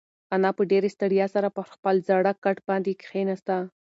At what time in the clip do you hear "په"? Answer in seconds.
0.57-0.63